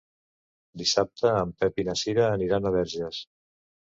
[0.81, 3.23] Dissabte en Pep i na Cira aniran a Verges.